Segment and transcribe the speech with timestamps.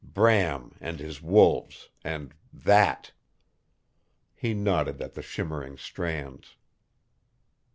[0.03, 3.11] Bram, and his wolves, and THAT!"
[4.33, 6.55] He nodded at the shimmering strands.